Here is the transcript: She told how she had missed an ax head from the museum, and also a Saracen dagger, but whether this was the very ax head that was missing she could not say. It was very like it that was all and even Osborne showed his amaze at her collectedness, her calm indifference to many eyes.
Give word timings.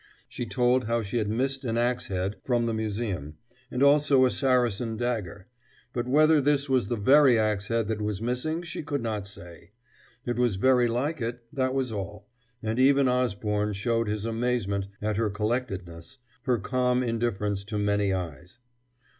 She 0.27 0.47
told 0.47 0.85
how 0.85 1.03
she 1.03 1.17
had 1.19 1.29
missed 1.29 1.63
an 1.63 1.77
ax 1.77 2.07
head 2.07 2.37
from 2.43 2.65
the 2.65 2.73
museum, 2.73 3.37
and 3.69 3.83
also 3.83 4.25
a 4.25 4.31
Saracen 4.31 4.97
dagger, 4.97 5.45
but 5.93 6.07
whether 6.07 6.41
this 6.41 6.67
was 6.67 6.87
the 6.87 6.95
very 6.95 7.37
ax 7.37 7.67
head 7.67 7.87
that 7.87 8.01
was 8.01 8.19
missing 8.19 8.63
she 8.63 8.81
could 8.81 9.03
not 9.03 9.27
say. 9.27 9.73
It 10.25 10.39
was 10.39 10.55
very 10.55 10.87
like 10.87 11.21
it 11.21 11.43
that 11.53 11.75
was 11.75 11.91
all 11.91 12.25
and 12.63 12.79
even 12.79 13.07
Osborne 13.07 13.73
showed 13.73 14.07
his 14.07 14.25
amaze 14.25 14.67
at 15.03 15.17
her 15.17 15.29
collectedness, 15.29 16.17
her 16.45 16.57
calm 16.57 17.03
indifference 17.03 17.63
to 17.65 17.77
many 17.77 18.11
eyes. 18.11 18.57